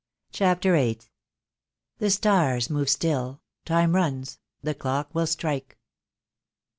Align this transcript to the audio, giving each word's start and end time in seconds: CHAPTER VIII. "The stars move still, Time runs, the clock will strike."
CHAPTER 0.31 0.73
VIII. 0.73 0.97
"The 1.99 2.09
stars 2.09 2.71
move 2.71 2.89
still, 2.89 3.43
Time 3.65 3.93
runs, 3.95 4.39
the 4.63 4.73
clock 4.73 5.13
will 5.13 5.27
strike." 5.27 5.77